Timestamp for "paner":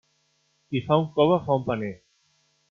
1.69-1.93